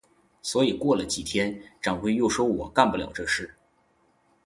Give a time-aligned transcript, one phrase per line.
[0.41, 3.53] 所以过了几天，掌柜又说我干不了这事。